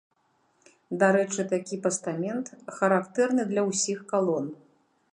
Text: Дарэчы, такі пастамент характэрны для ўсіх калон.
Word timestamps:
Дарэчы, 1.03 1.41
такі 1.53 1.79
пастамент 1.85 2.51
характэрны 2.79 3.49
для 3.55 3.69
ўсіх 3.71 3.99
калон. 4.15 4.45